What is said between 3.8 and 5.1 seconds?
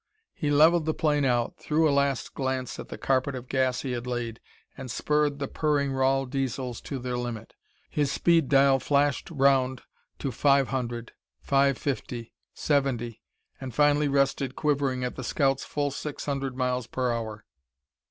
he had laid, and